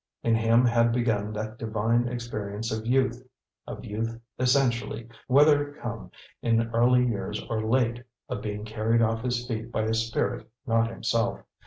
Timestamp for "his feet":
9.21-9.71